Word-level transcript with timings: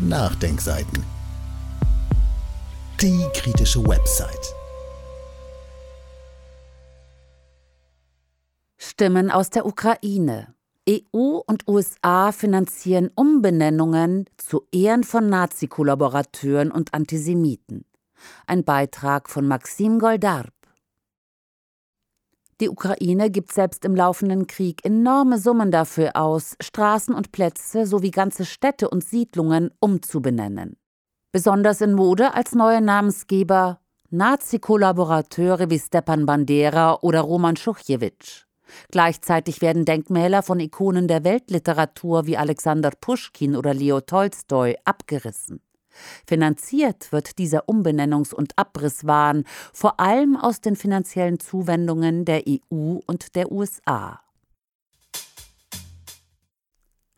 Nachdenkseiten. 0.00 1.04
Die 3.00 3.24
kritische 3.32 3.80
Website. 3.86 4.54
Stimmen 8.76 9.30
aus 9.30 9.50
der 9.50 9.66
Ukraine. 9.66 10.52
EU 10.88 11.38
und 11.46 11.68
USA 11.68 12.32
finanzieren 12.32 13.10
Umbenennungen 13.14 14.24
zu 14.36 14.66
Ehren 14.72 15.04
von 15.04 15.28
Nazi-Kollaborateuren 15.28 16.72
und 16.72 16.92
Antisemiten. 16.92 17.84
Ein 18.48 18.64
Beitrag 18.64 19.30
von 19.30 19.46
Maxim 19.46 20.00
Goldarb. 20.00 20.52
Die 22.60 22.68
Ukraine 22.68 23.30
gibt 23.30 23.52
selbst 23.52 23.84
im 23.84 23.96
laufenden 23.96 24.46
Krieg 24.46 24.84
enorme 24.84 25.38
Summen 25.38 25.70
dafür 25.70 26.16
aus, 26.16 26.56
Straßen 26.60 27.14
und 27.14 27.32
Plätze 27.32 27.86
sowie 27.86 28.10
ganze 28.10 28.44
Städte 28.44 28.88
und 28.88 29.04
Siedlungen 29.04 29.70
umzubenennen. 29.80 30.76
Besonders 31.32 31.80
in 31.80 31.94
Mode 31.94 32.34
als 32.34 32.54
neue 32.54 32.80
Namensgeber 32.80 33.80
Nazi-Kollaborateure 34.10 35.68
wie 35.70 35.80
Stepan 35.80 36.26
Bandera 36.26 36.98
oder 37.02 37.22
Roman 37.22 37.56
Schuchjewitsch. 37.56 38.44
Gleichzeitig 38.92 39.60
werden 39.60 39.84
Denkmäler 39.84 40.44
von 40.44 40.60
Ikonen 40.60 41.08
der 41.08 41.24
Weltliteratur 41.24 42.26
wie 42.26 42.36
Alexander 42.36 42.92
Puschkin 43.00 43.56
oder 43.56 43.74
Leo 43.74 44.00
Tolstoi 44.00 44.76
abgerissen. 44.84 45.60
Finanziert 46.26 47.12
wird 47.12 47.38
dieser 47.38 47.68
Umbenennungs- 47.68 48.34
und 48.34 48.56
Abrisswahn 48.56 49.44
vor 49.72 50.00
allem 50.00 50.36
aus 50.36 50.60
den 50.60 50.76
finanziellen 50.76 51.40
Zuwendungen 51.40 52.24
der 52.24 52.42
EU 52.48 52.98
und 53.06 53.34
der 53.34 53.50
USA. 53.52 54.20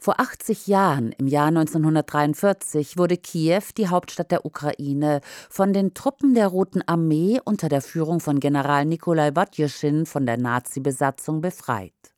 Vor 0.07 0.21
80 0.21 0.69
Jahren, 0.69 1.11
im 1.19 1.27
Jahr 1.27 1.49
1943, 1.49 2.97
wurde 2.97 3.17
Kiew, 3.17 3.63
die 3.77 3.89
Hauptstadt 3.89 4.31
der 4.31 4.47
Ukraine, 4.47 5.21
von 5.51 5.73
den 5.73 5.95
Truppen 5.95 6.33
der 6.33 6.47
Roten 6.47 6.81
Armee 6.87 7.41
unter 7.45 7.69
der 7.69 7.83
Führung 7.83 8.21
von 8.21 8.39
General 8.39 8.85
Nikolai 8.85 9.35
Wotjeschin 9.35 10.07
von 10.07 10.25
der 10.25 10.37
Nazi-Besatzung 10.37 11.41
befreit. 11.41 12.16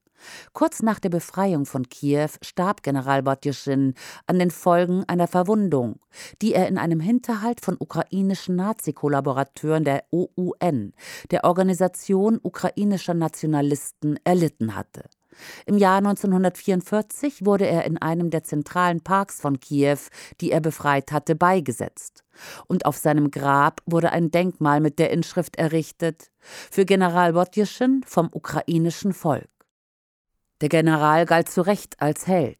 Kurz 0.53 0.83
nach 0.83 0.99
der 0.99 1.11
Befreiung 1.11 1.67
von 1.67 1.89
Kiew 1.89 2.31
starb 2.43 2.83
General 2.83 3.25
Wotjeschin 3.27 3.95
an 4.27 4.39
den 4.39 4.51
Folgen 4.51 5.05
einer 5.07 5.29
Verwundung, 5.29 6.01
die 6.43 6.55
er 6.55 6.69
in 6.69 6.79
einem 6.79 7.01
Hinterhalt 7.01 7.61
von 7.61 7.77
ukrainischen 7.79 8.57
Nazi-Kollaborateuren 8.57 9.85
der 9.85 10.05
OUN, 10.11 10.93
der 11.31 11.45
Organisation 11.45 12.39
ukrainischer 12.43 13.15
Nationalisten, 13.15 14.19
erlitten 14.25 14.75
hatte. 14.75 15.05
Im 15.67 15.79
Jahr 15.79 15.99
1944 15.99 17.45
wurde 17.45 17.67
er 17.67 17.85
in 17.85 17.99
einem 17.99 18.31
der 18.31 18.45
zentralen 18.45 19.03
Parks 19.03 19.41
von 19.41 19.61
Kiew, 19.61 19.99
die 20.41 20.51
er 20.51 20.61
befreit 20.61 21.13
hatte, 21.13 21.35
beigesetzt. 21.35 22.25
Und 22.67 22.87
auf 22.87 22.97
seinem 22.97 23.31
Grab 23.31 23.81
wurde 23.87 24.11
ein 24.11 24.31
Denkmal 24.31 24.81
mit 24.81 24.99
der 24.99 25.11
Inschrift 25.11 25.57
errichtet 25.57 26.31
für 26.41 26.85
General 26.85 27.35
Wotjeschin 27.35 28.03
vom 28.07 28.29
ukrainischen 28.33 29.13
Volk. 29.13 29.49
Der 30.61 30.69
General 30.69 31.25
galt 31.27 31.49
zu 31.49 31.63
Recht 31.63 32.01
als 32.01 32.27
Held. 32.27 32.59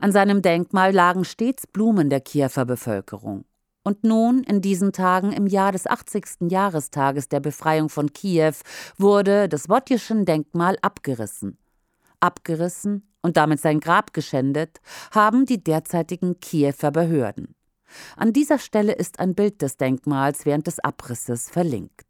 An 0.00 0.12
seinem 0.12 0.42
Denkmal 0.42 0.92
lagen 0.92 1.24
stets 1.24 1.66
Blumen 1.66 2.08
der 2.08 2.20
Kiewer 2.20 2.64
Bevölkerung. 2.64 3.44
Und 3.84 4.04
nun, 4.04 4.44
in 4.44 4.60
diesen 4.60 4.92
Tagen 4.92 5.32
im 5.32 5.48
Jahr 5.48 5.72
des 5.72 5.88
80. 5.88 6.50
Jahrestages 6.50 7.28
der 7.28 7.40
Befreiung 7.40 7.88
von 7.88 8.12
Kiew, 8.12 8.54
wurde 8.96 9.48
das 9.48 9.68
Wotjeschen 9.68 10.24
Denkmal 10.24 10.76
abgerissen 10.82 11.58
abgerissen 12.22 13.06
und 13.20 13.36
damit 13.36 13.60
sein 13.60 13.80
Grab 13.80 14.12
geschändet, 14.12 14.80
haben 15.10 15.44
die 15.44 15.62
derzeitigen 15.62 16.40
Kiewer 16.40 16.90
Behörden. 16.90 17.54
An 18.16 18.32
dieser 18.32 18.58
Stelle 18.58 18.92
ist 18.92 19.18
ein 19.18 19.34
Bild 19.34 19.60
des 19.60 19.76
Denkmals 19.76 20.46
während 20.46 20.66
des 20.66 20.78
Abrisses 20.80 21.50
verlinkt. 21.50 22.06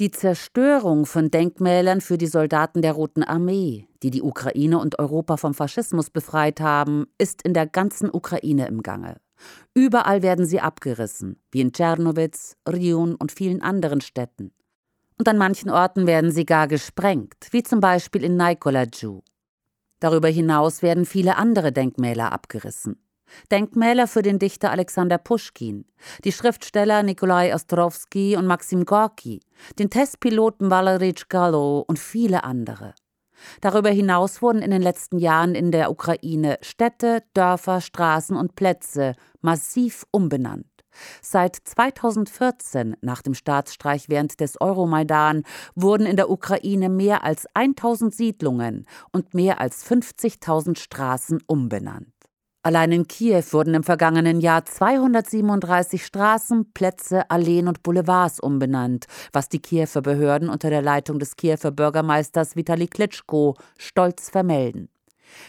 Die 0.00 0.10
Zerstörung 0.10 1.06
von 1.06 1.30
Denkmälern 1.30 2.00
für 2.00 2.18
die 2.18 2.26
Soldaten 2.26 2.82
der 2.82 2.92
Roten 2.92 3.22
Armee, 3.22 3.88
die 4.02 4.10
die 4.10 4.22
Ukraine 4.22 4.78
und 4.78 4.98
Europa 4.98 5.36
vom 5.36 5.54
Faschismus 5.54 6.10
befreit 6.10 6.60
haben, 6.60 7.06
ist 7.18 7.42
in 7.42 7.54
der 7.54 7.66
ganzen 7.66 8.10
Ukraine 8.12 8.66
im 8.66 8.82
Gange. 8.82 9.20
Überall 9.74 10.22
werden 10.22 10.46
sie 10.46 10.60
abgerissen, 10.60 11.40
wie 11.50 11.60
in 11.60 11.72
Tschernowitz, 11.72 12.56
Rion 12.68 13.14
und 13.14 13.32
vielen 13.32 13.60
anderen 13.60 14.00
Städten 14.00 14.52
und 15.22 15.28
an 15.28 15.38
manchen 15.38 15.70
Orten 15.70 16.08
werden 16.08 16.32
sie 16.32 16.44
gar 16.44 16.66
gesprengt, 16.66 17.46
wie 17.52 17.62
zum 17.62 17.78
Beispiel 17.78 18.24
in 18.24 18.36
Naikolaju. 18.36 19.22
Darüber 20.00 20.26
hinaus 20.26 20.82
werden 20.82 21.06
viele 21.06 21.36
andere 21.36 21.70
Denkmäler 21.70 22.32
abgerissen. 22.32 23.00
Denkmäler 23.50 24.06
für 24.06 24.22
den 24.22 24.38
Dichter 24.38 24.70
Alexander 24.70 25.18
Puschkin, 25.18 25.84
die 26.24 26.32
Schriftsteller 26.32 27.02
Nikolai 27.02 27.54
Ostrowski 27.54 28.36
und 28.36 28.46
Maxim 28.46 28.84
Gorki, 28.84 29.40
den 29.78 29.90
Testpiloten 29.90 30.70
Valery 30.70 31.14
Chkalo 31.14 31.84
und 31.86 31.98
viele 31.98 32.44
andere. 32.44 32.94
Darüber 33.60 33.90
hinaus 33.90 34.42
wurden 34.42 34.62
in 34.62 34.70
den 34.70 34.82
letzten 34.82 35.18
Jahren 35.18 35.54
in 35.54 35.72
der 35.72 35.90
Ukraine 35.90 36.58
Städte, 36.62 37.22
Dörfer, 37.34 37.80
Straßen 37.80 38.36
und 38.36 38.54
Plätze 38.54 39.14
massiv 39.40 40.04
umbenannt. 40.10 40.66
Seit 41.22 41.56
2014, 41.56 42.96
nach 43.00 43.22
dem 43.22 43.34
Staatsstreich 43.34 44.08
während 44.08 44.40
des 44.40 44.60
Euromaidan, 44.60 45.44
wurden 45.74 46.06
in 46.06 46.16
der 46.16 46.30
Ukraine 46.30 46.88
mehr 46.88 47.24
als 47.24 47.46
1000 47.54 48.14
Siedlungen 48.14 48.86
und 49.10 49.34
mehr 49.34 49.60
als 49.60 49.86
50.000 49.86 50.78
Straßen 50.78 51.42
umbenannt. 51.46 52.12
Allein 52.64 52.92
in 52.92 53.08
Kiew 53.08 53.42
wurden 53.50 53.74
im 53.74 53.82
vergangenen 53.82 54.40
Jahr 54.40 54.64
237 54.64 56.06
Straßen, 56.06 56.72
Plätze, 56.72 57.28
Alleen 57.28 57.66
und 57.66 57.82
Boulevards 57.82 58.38
umbenannt, 58.38 59.06
was 59.32 59.48
die 59.48 59.58
Kiewer 59.58 60.00
Behörden 60.00 60.48
unter 60.48 60.70
der 60.70 60.80
Leitung 60.80 61.18
des 61.18 61.34
Kiewer 61.34 61.72
Bürgermeisters 61.72 62.54
Vitali 62.54 62.86
Klitschko 62.86 63.56
stolz 63.78 64.30
vermelden. 64.30 64.88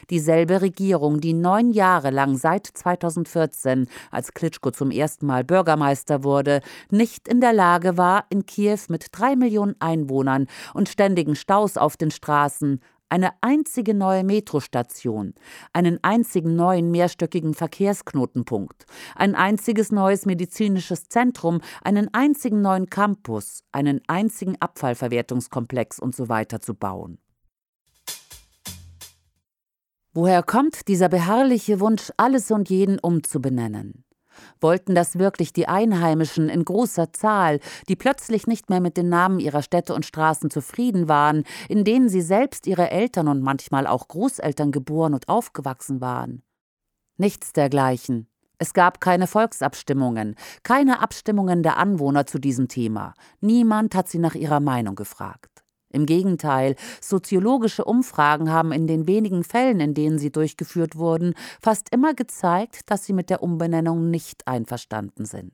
Dieselbe 0.09 0.62
Regierung, 0.62 1.19
die 1.19 1.34
neun 1.34 1.72
Jahre 1.72 2.09
lang 2.09 2.35
seit 2.35 2.66
2014, 2.66 3.88
als 4.09 4.34
Klitschko 4.34 4.72
zum 4.72 4.90
ersten 4.90 5.28
Mal 5.28 5.44
Bürgermeister 5.44 6.24
wurde, 6.24 6.62
nicht 6.90 7.28
in 7.28 7.41
der 7.41 7.53
Lage 7.53 7.95
war, 7.95 8.25
in 8.30 8.47
Kiew 8.47 8.80
mit 8.88 9.07
drei 9.12 9.35
Millionen 9.35 9.75
Einwohnern 9.80 10.47
und 10.74 10.90
ständigen 10.90 11.35
Staus 11.35 11.78
auf 11.78 11.95
den 11.95 12.09
Straßen 12.09 12.80
eine 13.13 13.29
einzige 13.41 13.94
neue 13.94 14.24
Metrostation, 14.24 15.35
einen 15.72 16.03
einzigen 16.03 16.56
neuen 16.56 16.90
mehrstöckigen 16.90 17.53
Verkehrsknotenpunkt, 17.53 18.88
ein 19.13 19.35
einziges 19.35 19.91
neues 19.91 20.25
medizinisches 20.25 21.09
Zentrum, 21.09 21.62
einen 21.84 22.12
einzigen 22.12 22.63
neuen 22.63 22.90
Campus, 22.90 23.66
einen 23.72 24.01
einzigen 24.07 24.59
Abfallverwertungskomplex 24.59 26.00
und 26.00 26.16
so 26.16 26.28
weiter 26.28 26.59
zu 26.59 26.74
bauen. 26.74 27.19
Woher 30.16 30.41
kommt 30.41 30.88
dieser 30.88 31.09
beharrliche 31.09 31.80
Wunsch, 31.80 32.12
alles 32.18 32.50
und 32.50 32.68
jeden 32.72 32.97
umzubenennen? 32.97 34.06
Wollten 34.61 34.95
das 34.95 35.19
wirklich 35.19 35.53
die 35.53 35.67
Einheimischen 35.67 36.49
in 36.49 36.66
großer 36.66 37.13
Zahl, 37.13 37.59
die 37.88 37.95
plötzlich 37.95 38.47
nicht 38.47 38.69
mehr 38.69 38.81
mit 38.81 38.97
den 38.97 39.09
Namen 39.09 39.39
ihrer 39.39 39.61
Städte 39.61 39.94
und 39.94 40.05
Straßen 40.05 40.49
zufrieden 40.49 41.07
waren, 41.07 41.44
in 41.69 41.83
denen 41.83 42.09
sie 42.09 42.21
selbst 42.21 42.67
ihre 42.67 42.91
Eltern 42.91 43.27
und 43.27 43.41
manchmal 43.41 43.88
auch 43.88 44.07
Großeltern 44.07 44.71
geboren 44.71 45.13
und 45.13 45.29
aufgewachsen 45.29 46.01
waren? 46.01 46.44
Nichts 47.17 47.53
dergleichen. 47.53 48.27
Es 48.57 48.73
gab 48.73 49.01
keine 49.01 49.27
Volksabstimmungen, 49.27 50.35
keine 50.63 51.01
Abstimmungen 51.01 51.63
der 51.63 51.77
Anwohner 51.77 52.25
zu 52.25 52.39
diesem 52.39 52.67
Thema. 52.67 53.13
Niemand 53.41 53.94
hat 53.94 54.07
sie 54.07 54.19
nach 54.19 54.35
ihrer 54.35 54.59
Meinung 54.59 54.95
gefragt. 54.95 55.52
Im 55.93 56.05
Gegenteil, 56.05 56.75
soziologische 56.99 57.85
Umfragen 57.85 58.51
haben 58.51 58.71
in 58.73 58.87
den 58.87 59.07
wenigen 59.07 59.43
Fällen, 59.43 59.79
in 59.79 59.93
denen 59.93 60.19
sie 60.19 60.31
durchgeführt 60.31 60.97
wurden, 60.97 61.35
fast 61.61 61.89
immer 61.91 62.13
gezeigt, 62.13 62.91
dass 62.91 63.06
sie 63.06 63.13
mit 63.13 63.29
der 63.29 63.41
Umbenennung 63.41 64.09
nicht 64.09 64.47
einverstanden 64.47 65.25
sind. 65.25 65.53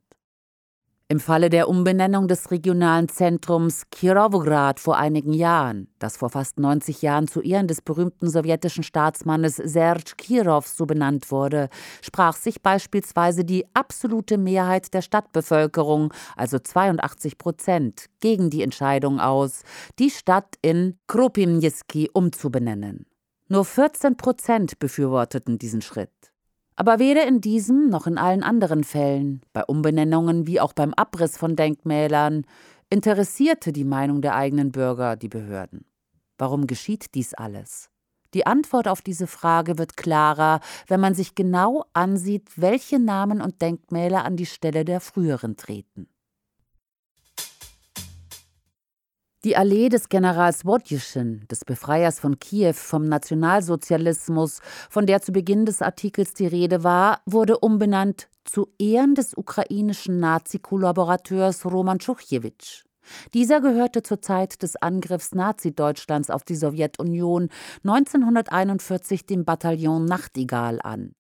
Im 1.11 1.19
Falle 1.19 1.49
der 1.49 1.67
Umbenennung 1.67 2.27
des 2.27 2.51
regionalen 2.51 3.09
Zentrums 3.09 3.89
Kirovograd 3.89 4.79
vor 4.79 4.95
einigen 4.95 5.33
Jahren, 5.33 5.87
das 5.97 6.17
vor 6.17 6.29
fast 6.29 6.59
90 6.59 7.01
Jahren 7.01 7.27
zu 7.27 7.41
Ehren 7.41 7.65
des 7.65 7.81
berühmten 7.81 8.29
sowjetischen 8.29 8.83
Staatsmannes 8.83 9.55
Serge 9.55 10.13
Kirov 10.17 10.67
so 10.67 10.85
benannt 10.85 11.31
wurde, 11.31 11.69
sprach 12.03 12.35
sich 12.35 12.61
beispielsweise 12.61 13.43
die 13.43 13.65
absolute 13.73 14.37
Mehrheit 14.37 14.93
der 14.93 15.01
Stadtbevölkerung, 15.01 16.13
also 16.35 16.59
82 16.59 17.39
Prozent, 17.39 18.05
gegen 18.19 18.51
die 18.51 18.61
Entscheidung 18.61 19.19
aus, 19.19 19.63
die 19.97 20.11
Stadt 20.11 20.57
in 20.61 20.99
Kropimniski 21.07 22.11
umzubenennen. 22.13 23.07
Nur 23.47 23.65
14 23.65 24.15
Prozent 24.15 24.77
befürworteten 24.77 25.57
diesen 25.57 25.81
Schritt. 25.81 26.28
Aber 26.79 26.97
weder 26.97 27.27
in 27.27 27.41
diesem 27.41 27.89
noch 27.89 28.07
in 28.07 28.17
allen 28.17 28.41
anderen 28.41 28.85
Fällen, 28.85 29.41
bei 29.51 29.65
Umbenennungen 29.65 30.47
wie 30.47 30.61
auch 30.61 30.71
beim 30.71 30.93
Abriss 30.93 31.37
von 31.37 31.57
Denkmälern, 31.57 32.45
interessierte 32.89 33.73
die 33.73 33.83
Meinung 33.83 34.21
der 34.21 34.35
eigenen 34.35 34.71
Bürger 34.71 35.17
die 35.17 35.27
Behörden. 35.27 35.83
Warum 36.37 36.67
geschieht 36.67 37.15
dies 37.15 37.33
alles? 37.33 37.89
Die 38.33 38.47
Antwort 38.47 38.87
auf 38.87 39.01
diese 39.01 39.27
Frage 39.27 39.77
wird 39.77 39.97
klarer, 39.97 40.61
wenn 40.87 41.01
man 41.01 41.15
sich 41.15 41.35
genau 41.35 41.83
ansieht, 41.91 42.49
welche 42.55 42.97
Namen 42.97 43.41
und 43.41 43.61
Denkmäler 43.61 44.23
an 44.23 44.37
die 44.37 44.45
Stelle 44.45 44.85
der 44.85 45.01
früheren 45.01 45.57
treten. 45.57 46.07
Die 49.45 49.55
Allee 49.55 49.87
des 49.87 50.09
Generals 50.09 50.65
Wodjeschin, 50.65 51.45
des 51.49 51.63
Befreiers 51.63 52.19
von 52.19 52.39
Kiew 52.39 52.73
vom 52.73 53.07
Nationalsozialismus, 53.07 54.59
von 54.89 55.05
der 55.05 55.21
zu 55.21 55.31
Beginn 55.31 55.65
des 55.65 55.81
Artikels 55.81 56.33
die 56.33 56.45
Rede 56.45 56.83
war, 56.83 57.21
wurde 57.25 57.57
umbenannt 57.57 58.27
zu 58.43 58.67
Ehren 58.77 59.15
des 59.15 59.37
ukrainischen 59.37 60.19
Nazi-Kollaborateurs 60.19 61.65
Roman 61.65 62.01
Schuchjewitsch. 62.01 62.83
Dieser 63.33 63.61
gehörte 63.61 64.03
zur 64.03 64.21
Zeit 64.21 64.61
des 64.61 64.75
Angriffs 64.75 65.33
Nazi-Deutschlands 65.33 66.29
auf 66.29 66.43
die 66.43 66.57
Sowjetunion 66.57 67.47
1941 67.85 69.25
dem 69.25 69.45
Bataillon 69.45 70.03
Nachtigall 70.03 70.81
an, 70.83 71.13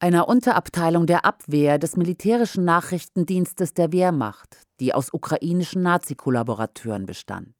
einer 0.00 0.26
Unterabteilung 0.26 1.06
der 1.06 1.26
Abwehr 1.26 1.78
des 1.78 1.98
militärischen 1.98 2.64
Nachrichtendienstes 2.64 3.74
der 3.74 3.92
Wehrmacht, 3.92 4.62
die 4.80 4.94
aus 4.94 5.12
ukrainischen 5.12 5.82
Nazi-Kollaborateuren 5.82 7.04
bestand. 7.04 7.57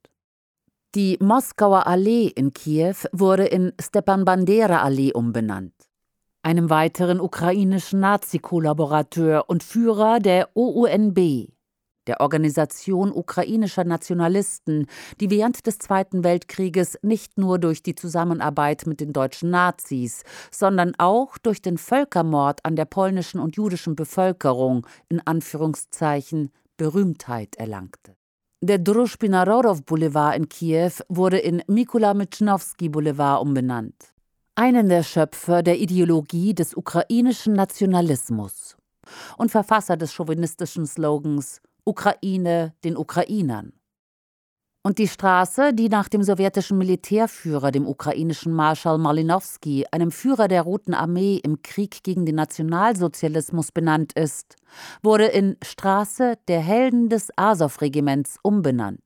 Die 0.95 1.19
Moskauer 1.21 1.85
Allee 1.85 2.29
in 2.29 2.51
Kiew 2.51 2.95
wurde 3.11 3.45
in 3.45 3.73
Stepan 3.79 4.25
Bandera 4.25 4.81
Allee 4.81 5.13
umbenannt. 5.13 5.75
Einem 6.41 6.71
weiteren 6.71 7.19
ukrainischen 7.19 7.99
Nazi-Kollaborateur 7.99 9.47
und 9.47 9.61
Führer 9.61 10.19
der 10.19 10.49
OUNB, 10.55 11.49
der 12.07 12.21
Organisation 12.21 13.11
ukrainischer 13.11 13.83
Nationalisten, 13.83 14.87
die 15.19 15.29
während 15.29 15.67
des 15.67 15.77
Zweiten 15.77 16.23
Weltkrieges 16.23 16.97
nicht 17.03 17.37
nur 17.37 17.59
durch 17.59 17.83
die 17.83 17.93
Zusammenarbeit 17.93 18.87
mit 18.87 18.99
den 18.99 19.13
deutschen 19.13 19.51
Nazis, 19.51 20.23
sondern 20.49 20.95
auch 20.97 21.37
durch 21.37 21.61
den 21.61 21.77
Völkermord 21.77 22.65
an 22.65 22.75
der 22.75 22.85
polnischen 22.85 23.39
und 23.39 23.57
jüdischen 23.57 23.95
Bevölkerung 23.95 24.87
in 25.07 25.21
Anführungszeichen 25.23 26.49
Berühmtheit 26.77 27.57
erlangte. 27.57 28.18
Der 28.61 28.77
Druschbina-Rorow 28.77 29.85
Boulevard 29.85 30.35
in 30.35 30.49
Kiew 30.49 30.91
wurde 31.07 31.37
in 31.37 31.63
Mikola 31.67 32.13
Michnowski 32.13 32.89
Boulevard 32.89 33.41
umbenannt. 33.41 34.13
Einen 34.55 34.89
der 34.89 35.03
Schöpfer 35.03 35.63
der 35.63 35.79
Ideologie 35.79 36.53
des 36.53 36.75
ukrainischen 36.75 37.53
Nationalismus 37.53 38.75
und 39.37 39.49
Verfasser 39.49 39.95
des 39.95 40.11
chauvinistischen 40.11 40.85
Slogans 40.85 41.61
Ukraine 41.85 42.73
den 42.83 42.97
Ukrainern. 42.97 43.71
Und 44.81 44.97
die 44.97 45.09
Straße, 45.09 45.73
die 45.73 45.89
nach 45.89 46.07
dem 46.07 46.23
sowjetischen 46.23 46.77
Militärführer, 46.77 47.71
dem 47.71 47.85
ukrainischen 47.85 48.53
Marschall 48.53 48.97
Malinowski, 48.97 49.85
einem 49.91 50.09
Führer 50.09 50.47
der 50.47 50.61
Roten 50.61 50.93
Armee 50.93 51.35
im 51.43 51.61
Krieg 51.61 52.01
gegen 52.03 52.25
den 52.25 52.35
Nationalsozialismus 52.35 53.73
benannt 53.73 54.13
ist, 54.13 54.55
wurde 55.03 55.25
in 55.25 55.57
Straße 55.61 56.35
der 56.47 56.61
Helden 56.61 57.09
des 57.09 57.27
Asow-Regiments 57.35 58.37
umbenannt, 58.41 59.03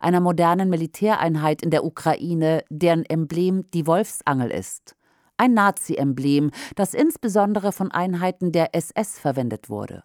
einer 0.00 0.20
modernen 0.20 0.70
Militäreinheit 0.70 1.60
in 1.60 1.70
der 1.70 1.84
Ukraine, 1.84 2.64
deren 2.70 3.04
Emblem 3.04 3.70
die 3.72 3.86
Wolfsangel 3.86 4.50
ist, 4.50 4.96
ein 5.36 5.52
Nazi-Emblem, 5.52 6.52
das 6.74 6.94
insbesondere 6.94 7.72
von 7.72 7.90
Einheiten 7.90 8.50
der 8.50 8.74
SS 8.74 9.18
verwendet 9.18 9.68
wurde. 9.68 10.04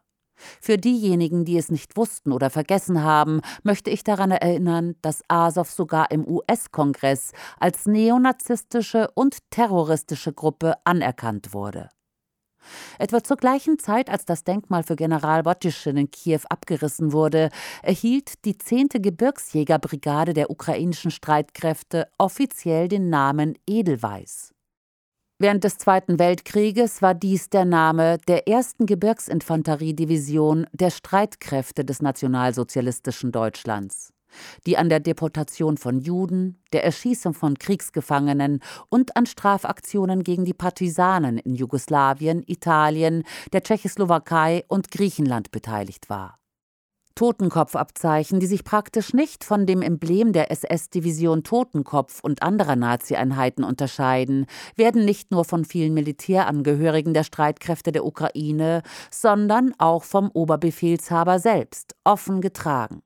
Für 0.59 0.77
diejenigen, 0.77 1.45
die 1.45 1.57
es 1.57 1.69
nicht 1.69 1.97
wussten 1.97 2.31
oder 2.31 2.49
vergessen 2.49 3.03
haben, 3.03 3.41
möchte 3.63 3.89
ich 3.89 4.03
daran 4.03 4.31
erinnern, 4.31 4.95
dass 5.01 5.23
Azov 5.27 5.71
sogar 5.71 6.11
im 6.11 6.27
US-Kongress 6.27 7.31
als 7.59 7.85
neonazistische 7.85 9.09
und 9.13 9.37
terroristische 9.49 10.33
Gruppe 10.33 10.75
anerkannt 10.83 11.53
wurde. 11.53 11.89
Etwa 12.99 13.23
zur 13.23 13.37
gleichen 13.37 13.79
Zeit, 13.79 14.09
als 14.09 14.25
das 14.25 14.43
Denkmal 14.43 14.83
für 14.83 14.95
General 14.95 15.45
Wottischin 15.45 15.97
in 15.97 16.11
Kiew 16.11 16.41
abgerissen 16.49 17.11
wurde, 17.11 17.49
erhielt 17.81 18.45
die 18.45 18.57
10. 18.57 18.89
Gebirgsjägerbrigade 18.89 20.33
der 20.33 20.49
ukrainischen 20.49 21.11
Streitkräfte 21.11 22.07
offiziell 22.17 22.87
den 22.87 23.09
Namen 23.09 23.57
Edelweiß. 23.67 24.50
Während 25.41 25.63
des 25.63 25.79
Zweiten 25.79 26.19
Weltkrieges 26.19 27.01
war 27.01 27.15
dies 27.15 27.49
der 27.49 27.65
Name 27.65 28.19
der 28.27 28.47
ersten 28.47 28.85
Gebirgsinfanteriedivision 28.85 30.67
der 30.71 30.91
Streitkräfte 30.91 31.83
des 31.83 31.99
nationalsozialistischen 31.99 33.31
Deutschlands, 33.31 34.13
die 34.67 34.77
an 34.77 34.87
der 34.89 34.99
Deportation 34.99 35.77
von 35.77 35.99
Juden, 35.99 36.61
der 36.73 36.83
Erschießung 36.83 37.33
von 37.33 37.57
Kriegsgefangenen 37.57 38.59
und 38.89 39.17
an 39.17 39.25
Strafaktionen 39.25 40.21
gegen 40.21 40.45
die 40.45 40.53
Partisanen 40.53 41.39
in 41.39 41.55
Jugoslawien, 41.55 42.43
Italien, 42.45 43.23
der 43.51 43.63
Tschechoslowakei 43.63 44.63
und 44.67 44.91
Griechenland 44.91 45.49
beteiligt 45.49 46.07
war. 46.07 46.37
Totenkopfabzeichen, 47.15 48.39
die 48.39 48.47
sich 48.47 48.63
praktisch 48.63 49.13
nicht 49.13 49.43
von 49.43 49.65
dem 49.65 49.81
Emblem 49.81 50.33
der 50.33 50.51
SS-Division 50.51 51.43
Totenkopf 51.43 52.19
und 52.21 52.43
anderer 52.43 52.75
Nazi-Einheiten 52.75 53.63
unterscheiden, 53.63 54.45
werden 54.75 55.05
nicht 55.05 55.31
nur 55.31 55.45
von 55.45 55.65
vielen 55.65 55.93
Militärangehörigen 55.93 57.13
der 57.13 57.23
Streitkräfte 57.23 57.91
der 57.91 58.05
Ukraine, 58.05 58.81
sondern 59.09 59.73
auch 59.77 60.03
vom 60.03 60.29
Oberbefehlshaber 60.31 61.39
selbst 61.39 61.95
offen 62.03 62.41
getragen. 62.41 63.01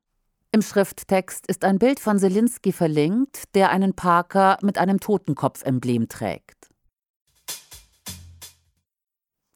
Im 0.56 0.62
Schrifttext 0.62 1.48
ist 1.48 1.66
ein 1.66 1.80
Bild 1.80 2.00
von 2.00 2.18
Selinski 2.18 2.72
verlinkt, 2.72 3.56
der 3.56 3.72
einen 3.72 3.94
Parker 3.94 4.58
mit 4.62 4.78
einem 4.78 5.02
Totenkopf-Emblem 5.02 6.08
trägt. 6.08 6.55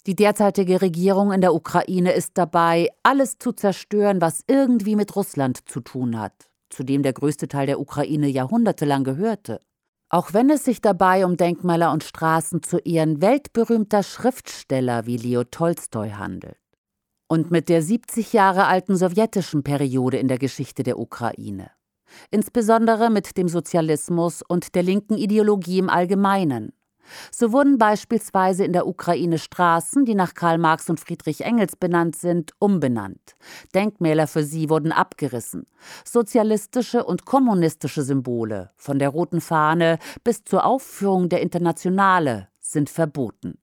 Die 0.09 0.15
derzeitige 0.15 0.81
Regierung 0.81 1.31
in 1.31 1.39
der 1.39 1.53
Ukraine 1.53 2.13
ist 2.13 2.31
dabei, 2.35 2.89
alles 3.03 3.37
zu 3.37 3.51
zerstören, 3.51 4.21
was 4.21 4.43
irgendwie 4.47 4.95
mit 4.95 5.15
Russland 5.15 5.69
zu 5.69 5.81
tun 5.81 6.19
hat, 6.19 6.49
zu 6.71 6.83
dem 6.83 7.03
der 7.03 7.13
größte 7.13 7.47
Teil 7.47 7.67
der 7.67 7.79
Ukraine 7.79 8.27
jahrhundertelang 8.27 9.03
gehörte. 9.03 9.59
Auch 10.09 10.33
wenn 10.33 10.49
es 10.49 10.65
sich 10.65 10.81
dabei 10.81 11.27
um 11.27 11.37
Denkmäler 11.37 11.91
und 11.91 12.03
Straßen 12.03 12.63
zu 12.63 12.79
Ehren 12.79 13.21
weltberühmter 13.21 14.01
Schriftsteller 14.01 15.05
wie 15.05 15.17
Leo 15.17 15.43
Tolstoi 15.43 16.09
handelt. 16.09 16.57
Und 17.27 17.51
mit 17.51 17.69
der 17.69 17.83
70 17.83 18.33
Jahre 18.33 18.65
alten 18.65 18.95
sowjetischen 18.95 19.61
Periode 19.61 20.17
in 20.17 20.27
der 20.27 20.39
Geschichte 20.39 20.81
der 20.81 20.97
Ukraine. 20.97 21.69
Insbesondere 22.31 23.11
mit 23.11 23.37
dem 23.37 23.47
Sozialismus 23.47 24.41
und 24.41 24.73
der 24.73 24.81
linken 24.81 25.19
Ideologie 25.19 25.77
im 25.77 25.87
Allgemeinen 25.91 26.73
so 27.31 27.51
wurden 27.51 27.77
beispielsweise 27.77 28.63
in 28.63 28.73
der 28.73 28.87
Ukraine 28.87 29.37
Straßen, 29.37 30.05
die 30.05 30.15
nach 30.15 30.33
Karl 30.33 30.57
Marx 30.57 30.89
und 30.89 30.99
Friedrich 30.99 31.41
Engels 31.41 31.75
benannt 31.75 32.15
sind, 32.15 32.51
umbenannt. 32.59 33.35
Denkmäler 33.73 34.27
für 34.27 34.43
sie 34.43 34.69
wurden 34.69 34.91
abgerissen. 34.91 35.65
Sozialistische 36.05 37.03
und 37.03 37.25
kommunistische 37.25 38.03
Symbole, 38.03 38.71
von 38.75 38.99
der 38.99 39.09
roten 39.09 39.41
Fahne 39.41 39.99
bis 40.23 40.43
zur 40.43 40.65
Aufführung 40.65 41.29
der 41.29 41.41
Internationale, 41.41 42.47
sind 42.59 42.89
verboten. 42.89 43.57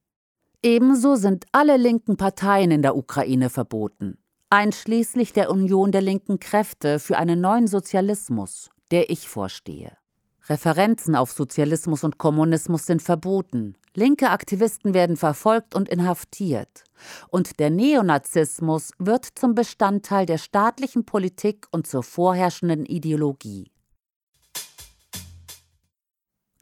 Ebenso 0.62 1.14
sind 1.14 1.44
alle 1.52 1.76
linken 1.76 2.16
Parteien 2.16 2.70
in 2.70 2.82
der 2.82 2.96
Ukraine 2.96 3.50
verboten, 3.50 4.18
einschließlich 4.50 5.32
der 5.32 5.50
Union 5.50 5.92
der 5.92 6.02
linken 6.02 6.40
Kräfte 6.40 6.98
für 6.98 7.16
einen 7.18 7.40
neuen 7.40 7.68
Sozialismus, 7.68 8.70
der 8.90 9.10
ich 9.10 9.28
vorstehe. 9.28 9.96
Referenzen 10.48 11.16
auf 11.16 11.32
Sozialismus 11.32 12.04
und 12.04 12.18
Kommunismus 12.18 12.86
sind 12.86 13.02
verboten. 13.02 13.74
Linke 13.94 14.30
Aktivisten 14.30 14.94
werden 14.94 15.16
verfolgt 15.16 15.74
und 15.74 15.88
inhaftiert. 15.88 16.84
Und 17.28 17.58
der 17.58 17.70
Neonazismus 17.70 18.92
wird 18.98 19.26
zum 19.34 19.54
Bestandteil 19.54 20.26
der 20.26 20.38
staatlichen 20.38 21.04
Politik 21.04 21.66
und 21.72 21.86
zur 21.86 22.02
vorherrschenden 22.02 22.84
Ideologie. 22.86 23.70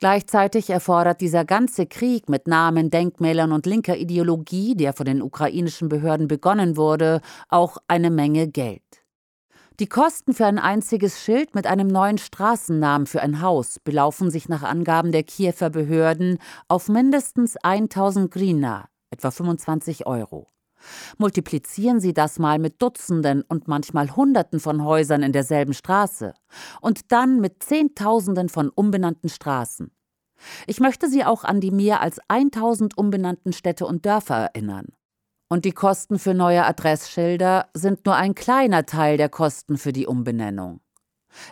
Gleichzeitig 0.05 0.69
erfordert 0.69 1.23
dieser 1.23 1.47
ganze 1.47 1.87
Krieg 1.87 2.29
mit 2.29 2.47
Namen, 2.47 2.91
Denkmälern 2.91 3.53
und 3.53 3.65
linker 3.65 3.97
Ideologie, 3.97 4.75
der 4.75 4.93
von 4.93 5.07
den 5.07 5.23
ukrainischen 5.23 5.89
Behörden 5.89 6.29
begonnen 6.29 6.77
wurde, 6.77 7.23
auch 7.49 7.79
eine 7.89 8.11
Menge 8.11 8.49
Geld. 8.49 8.84
Die 9.81 9.89
Kosten 9.89 10.35
für 10.35 10.47
ein 10.47 10.61
einziges 10.61 11.21
Schild 11.21 11.57
mit 11.57 11.67
einem 11.67 11.89
neuen 11.89 12.19
Straßennamen 12.19 13.09
für 13.09 13.21
ein 13.23 13.41
Haus 13.41 13.81
belaufen 13.81 14.31
sich 14.31 14.49
nach 14.49 14.63
Angaben 14.63 15.11
der 15.11 15.25
Kiewer 15.25 15.69
Behörden 15.69 16.39
auf 16.69 16.89
mindestens 16.89 17.57
1000 17.57 18.31
Grina, 18.31 18.89
etwa 19.11 19.33
25 19.33 20.07
Euro. 20.07 20.47
Multiplizieren 21.19 21.99
Sie 21.99 22.15
das 22.15 22.39
mal 22.39 22.61
mit 22.61 22.81
Dutzenden 22.81 23.43
und 23.43 23.67
manchmal 23.67 24.15
Hunderten 24.15 24.61
von 24.61 24.85
Häusern 24.85 25.25
in 25.25 25.33
derselben 25.33 25.75
Straße 25.75 26.35
und 26.81 27.11
dann 27.11 27.41
mit 27.41 27.65
Zehntausenden 27.65 28.49
von 28.49 28.69
umbenannten 28.69 29.29
Straßen. 29.29 29.91
Ich 30.69 30.79
möchte 30.79 31.09
Sie 31.09 31.25
auch 31.25 31.43
an 31.43 31.61
die 31.61 31.73
mehr 31.73 32.01
als 32.01 32.21
1000 32.29 32.97
umbenannten 32.97 33.53
Städte 33.53 33.87
und 33.87 34.07
Dörfer 34.07 34.37
erinnern. 34.37 34.93
Und 35.49 35.65
die 35.65 35.73
Kosten 35.73 36.19
für 36.19 36.35
neue 36.35 36.65
Adressschilder 36.65 37.69
sind 37.75 38.07
nur 38.07 38.17
ein 38.17 38.35
kleiner 38.35 38.87
Teil 38.87 39.17
der 39.17 39.29
Kosten 39.29 39.77
für 39.77 39.93
die 39.93 40.07
Umbenennung. 40.07 40.81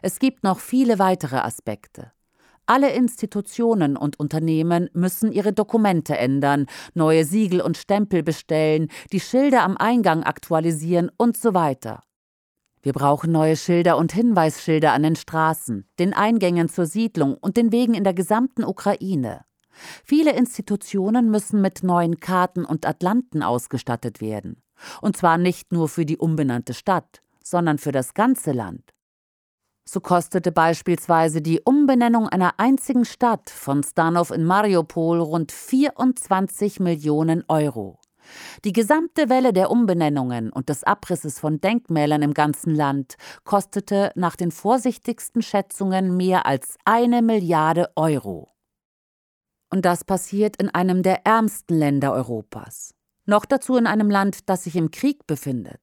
Es 0.01 0.19
gibt 0.19 0.45
noch 0.45 0.61
viele 0.61 0.99
weitere 0.99 1.37
Aspekte. 1.37 2.13
Alle 2.67 2.93
Institutionen 2.93 3.97
und 3.97 4.21
Unternehmen 4.21 4.89
müssen 4.95 5.33
ihre 5.33 5.53
Dokumente 5.53 6.17
ändern, 6.17 6.67
neue 6.95 7.25
Siegel 7.25 7.61
und 7.61 7.77
Stempel 7.77 8.23
bestellen, 8.23 8.89
die 9.13 9.21
Schilder 9.21 9.65
am 9.65 9.77
Eingang 9.77 10.23
aktualisieren 10.23 11.11
und 11.17 11.37
so 11.37 11.55
weiter. 11.55 12.03
Wir 12.81 12.93
brauchen 12.93 13.31
neue 13.31 13.57
Schilder 13.57 13.97
und 13.97 14.13
Hinweisschilder 14.13 14.93
an 14.93 15.03
den 15.03 15.17
Straßen, 15.17 15.89
den 15.99 16.15
Eingängen 16.15 16.69
zur 16.69 16.87
Siedlung 16.87 17.37
und 17.37 17.57
den 17.57 17.73
Wegen 17.73 17.95
in 17.95 18.05
der 18.05 18.15
gesamten 18.15 18.65
Ukraine. 18.65 19.45
Viele 20.05 20.33
Institutionen 20.33 21.31
müssen 21.31 21.61
mit 21.61 21.83
neuen 21.83 22.21
Karten 22.21 22.65
und 22.65 22.87
Atlanten 22.87 23.43
ausgestattet 23.43 24.21
werden. 24.21 24.63
Und 25.01 25.17
zwar 25.17 25.39
nicht 25.39 25.73
nur 25.73 25.89
für 25.89 26.05
die 26.05 26.19
umbenannte 26.19 26.75
Stadt, 26.75 27.23
sondern 27.43 27.79
für 27.79 27.93
das 27.93 28.15
ganze 28.15 28.53
Land. 28.53 28.93
So 29.85 30.01
kostete 30.01 30.53
beispielsweise 30.53 31.43
die 31.43 31.61
Umbenennung 31.61 32.29
einer 32.29 32.55
einzigen 32.59 33.05
Stadt 33.05 33.51
von 33.51 33.83
Stanov 33.83 34.31
in 34.31 34.45
Mariupol 34.45 35.21
rund 35.21 35.51
24 35.51 36.79
Millionen 36.79 37.45
Euro. 37.49 37.99
Die 38.65 38.73
gesamte 38.73 39.29
Welle 39.29 39.53
der 39.53 39.71
Umbenennungen 39.71 40.53
und 40.53 40.69
des 40.69 40.85
Abrisses 40.85 41.41
von 41.41 41.61
Denkmälern 41.61 42.23
im 42.23 42.35
ganzen 42.35 42.75
Land 42.75 43.17
kostete 43.45 44.13
nach 44.15 44.37
den 44.37 44.53
vorsichtigsten 44.53 45.43
Schätzungen 45.43 46.17
mehr 46.17 46.47
als 46.47 46.77
eine 46.85 47.21
Milliarde 47.21 47.91
Euro. 47.97 48.49
Und 49.73 49.87
das 49.87 50.05
passiert 50.05 50.57
in 50.57 50.69
einem 50.69 51.03
der 51.03 51.25
ärmsten 51.27 51.79
Länder 51.79 52.13
Europas. 52.13 52.95
Noch 53.25 53.47
dazu 53.47 53.77
in 53.77 53.87
einem 53.87 54.11
Land, 54.11 54.51
das 54.51 54.65
sich 54.65 54.77
im 54.77 54.91
Krieg 54.91 55.27
befindet. 55.27 55.81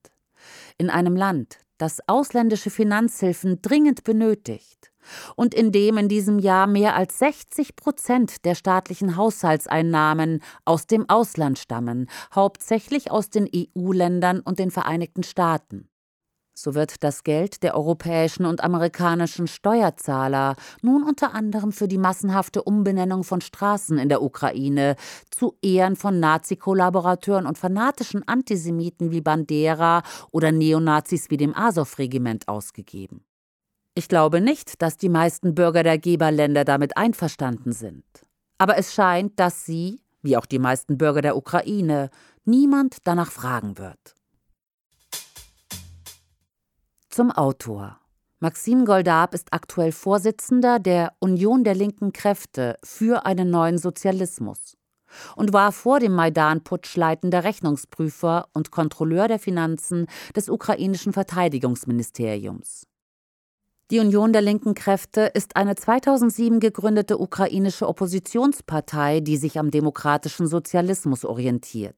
In 0.77 0.91
einem 0.91 1.15
Land, 1.15 1.57
das 1.79 1.97
ausländische 2.07 2.69
Finanzhilfen 2.69 3.63
dringend 3.63 4.03
benötigt 4.03 4.91
und 5.35 5.55
in 5.55 5.71
dem 5.71 5.97
in 5.97 6.07
diesem 6.07 6.37
Jahr 6.37 6.67
mehr 6.67 6.95
als 6.95 7.17
60 7.17 7.75
Prozent 7.75 8.45
der 8.45 8.53
staatlichen 8.53 9.15
Haushaltseinnahmen 9.15 10.43
aus 10.65 10.85
dem 10.85 11.09
Ausland 11.09 11.57
stammen, 11.57 12.07
hauptsächlich 12.35 13.09
aus 13.09 13.31
den 13.31 13.49
EU-Ländern 13.51 14.41
und 14.41 14.59
den 14.59 14.69
Vereinigten 14.69 15.23
Staaten. 15.23 15.89
So 16.61 16.75
wird 16.75 17.05
das 17.05 17.23
Geld 17.23 17.63
der 17.63 17.73
europäischen 17.73 18.45
und 18.45 18.61
amerikanischen 18.61 19.47
Steuerzahler 19.47 20.57
nun 20.81 21.03
unter 21.03 21.33
anderem 21.33 21.71
für 21.71 21.87
die 21.87 21.97
massenhafte 21.97 22.63
Umbenennung 22.63 23.23
von 23.23 23.39
Straßen 23.39 23.97
in 23.97 24.09
der 24.09 24.21
Ukraine 24.21 24.97
zu 25.31 25.55
Ehren 25.61 25.95
von 25.95 26.19
Nazi-Kollaborateuren 26.19 27.45
und 27.45 27.57
fanatischen 27.57 28.27
Antisemiten 28.27 29.09
wie 29.11 29.21
Bandera 29.21 30.03
oder 30.31 30.51
Neonazis 30.51 31.29
wie 31.29 31.37
dem 31.37 31.55
Azov-Regiment 31.55 32.49
ausgegeben. 32.49 33.23
Ich 33.95 34.09
glaube 34.09 34.41
nicht, 34.41 34.81
dass 34.81 34.97
die 34.97 35.07
meisten 35.07 35.55
Bürger 35.55 35.83
der 35.83 35.97
Geberländer 35.97 36.65
damit 36.65 36.97
einverstanden 36.97 37.71
sind. 37.71 38.03
Aber 38.57 38.77
es 38.77 38.93
scheint, 38.93 39.39
dass 39.39 39.65
sie, 39.65 40.01
wie 40.21 40.35
auch 40.35 40.45
die 40.45 40.59
meisten 40.59 40.97
Bürger 40.97 41.21
der 41.21 41.37
Ukraine, 41.37 42.09
niemand 42.43 42.97
danach 43.05 43.31
fragen 43.31 43.77
wird. 43.77 44.18
Zum 47.19 47.33
Autor. 47.33 47.99
Maxim 48.39 48.85
Goldab 48.85 49.33
ist 49.33 49.51
aktuell 49.51 49.91
Vorsitzender 49.91 50.79
der 50.79 51.11
Union 51.19 51.65
der 51.65 51.75
linken 51.75 52.13
Kräfte 52.13 52.77
für 52.81 53.25
einen 53.25 53.49
neuen 53.49 53.77
Sozialismus 53.77 54.77
und 55.35 55.51
war 55.51 55.73
vor 55.73 55.99
dem 55.99 56.13
Maidan-Putsch 56.13 56.95
leitender 56.95 57.43
Rechnungsprüfer 57.43 58.47
und 58.53 58.71
Kontrolleur 58.71 59.27
der 59.27 59.37
Finanzen 59.37 60.07
des 60.33 60.47
ukrainischen 60.47 61.11
Verteidigungsministeriums. 61.11 62.87
Die 63.91 63.99
Union 63.99 64.31
der 64.31 64.41
linken 64.41 64.73
Kräfte 64.73 65.23
ist 65.33 65.57
eine 65.57 65.75
2007 65.75 66.61
gegründete 66.61 67.17
ukrainische 67.17 67.89
Oppositionspartei, 67.89 69.19
die 69.19 69.35
sich 69.35 69.59
am 69.59 69.71
demokratischen 69.71 70.47
Sozialismus 70.47 71.25
orientiert 71.25 71.97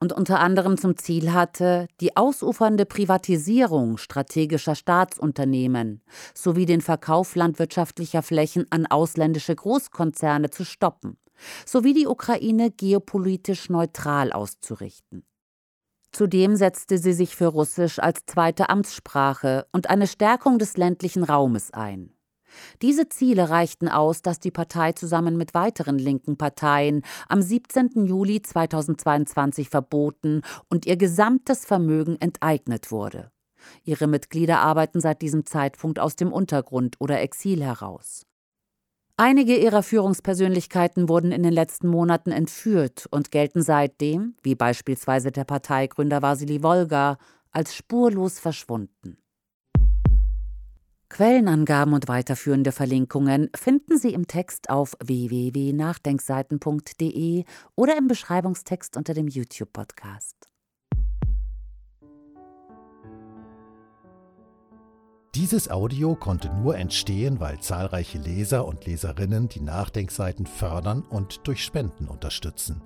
und 0.00 0.12
unter 0.12 0.40
anderem 0.40 0.76
zum 0.78 0.96
Ziel 0.96 1.32
hatte, 1.32 1.88
die 2.00 2.16
ausufernde 2.16 2.86
Privatisierung 2.86 3.98
strategischer 3.98 4.74
Staatsunternehmen 4.74 6.02
sowie 6.34 6.66
den 6.66 6.80
Verkauf 6.80 7.34
landwirtschaftlicher 7.34 8.22
Flächen 8.22 8.66
an 8.70 8.86
ausländische 8.86 9.54
Großkonzerne 9.54 10.50
zu 10.50 10.64
stoppen, 10.64 11.18
sowie 11.66 11.94
die 11.94 12.06
Ukraine 12.06 12.70
geopolitisch 12.70 13.70
neutral 13.70 14.32
auszurichten. 14.32 15.24
Zudem 16.12 16.56
setzte 16.56 16.98
sie 16.98 17.12
sich 17.12 17.36
für 17.36 17.46
Russisch 17.46 17.98
als 17.98 18.24
zweite 18.26 18.70
Amtssprache 18.70 19.66
und 19.72 19.90
eine 19.90 20.06
Stärkung 20.06 20.58
des 20.58 20.76
ländlichen 20.76 21.22
Raumes 21.22 21.72
ein. 21.72 22.14
Diese 22.82 23.08
Ziele 23.08 23.50
reichten 23.50 23.88
aus, 23.88 24.22
dass 24.22 24.40
die 24.40 24.50
Partei 24.50 24.92
zusammen 24.92 25.36
mit 25.36 25.54
weiteren 25.54 25.98
linken 25.98 26.36
Parteien 26.36 27.02
am 27.28 27.42
17. 27.42 28.06
Juli 28.06 28.42
2022 28.42 29.68
verboten 29.68 30.42
und 30.68 30.86
ihr 30.86 30.96
gesamtes 30.96 31.64
Vermögen 31.64 32.16
enteignet 32.20 32.90
wurde. 32.90 33.30
Ihre 33.84 34.06
Mitglieder 34.06 34.60
arbeiten 34.60 35.00
seit 35.00 35.22
diesem 35.22 35.44
Zeitpunkt 35.46 35.98
aus 35.98 36.16
dem 36.16 36.32
Untergrund 36.32 36.96
oder 37.00 37.20
Exil 37.20 37.62
heraus. 37.62 38.24
Einige 39.20 39.56
ihrer 39.56 39.82
Führungspersönlichkeiten 39.82 41.08
wurden 41.08 41.32
in 41.32 41.42
den 41.42 41.52
letzten 41.52 41.88
Monaten 41.88 42.30
entführt 42.30 43.06
und 43.10 43.32
gelten 43.32 43.62
seitdem, 43.62 44.36
wie 44.44 44.54
beispielsweise 44.54 45.32
der 45.32 45.42
Parteigründer 45.42 46.22
Vasili 46.22 46.62
Wolga, 46.62 47.18
als 47.50 47.74
spurlos 47.74 48.38
verschwunden. 48.38 49.18
Quellenangaben 51.18 51.92
und 51.94 52.06
weiterführende 52.06 52.70
Verlinkungen 52.70 53.50
finden 53.52 53.98
Sie 53.98 54.14
im 54.14 54.28
Text 54.28 54.70
auf 54.70 54.96
www.nachdenkseiten.de 55.02 57.42
oder 57.74 57.98
im 57.98 58.06
Beschreibungstext 58.06 58.96
unter 58.96 59.14
dem 59.14 59.26
YouTube-Podcast. 59.26 60.36
Dieses 65.34 65.68
Audio 65.68 66.14
konnte 66.14 66.54
nur 66.54 66.76
entstehen, 66.76 67.40
weil 67.40 67.58
zahlreiche 67.58 68.18
Leser 68.18 68.64
und 68.64 68.86
Leserinnen 68.86 69.48
die 69.48 69.58
Nachdenkseiten 69.58 70.46
fördern 70.46 71.02
und 71.02 71.48
durch 71.48 71.64
Spenden 71.64 72.06
unterstützen. 72.06 72.80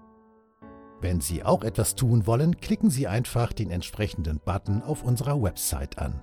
Wenn 1.03 1.21
Sie 1.21 1.45
auch 1.45 1.65
etwas 1.65 1.97
tun 1.97 2.27
wollen, 2.27 2.57
klicken 2.57 2.89
Sie 2.89 3.07
einfach 3.07 3.53
den 3.53 3.71
entsprechenden 3.71 4.41
Button 4.43 4.81
auf 4.81 5.05
unserer 5.05 5.43
Website 5.43 5.99
an. 5.99 6.23